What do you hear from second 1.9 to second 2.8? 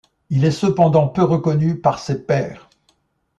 ses pairs.